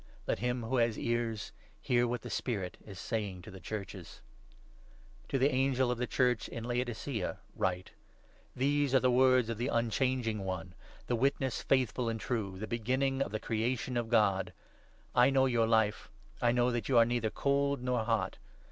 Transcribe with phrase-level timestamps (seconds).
[0.25, 4.19] Let him who has ears hear what the Spirit is 13 saying to the Churches."
[5.27, 7.91] To the Angel of the Church in Laodicaea write:—
[8.53, 10.73] 14" These are the words of the Unchanging One,'
[11.05, 14.53] the Witness faithful and true, the Beginning of the Creation of God
[15.13, 16.09] ':—I 15 know your life;
[16.41, 18.39] I know that you are neither cold nor hot.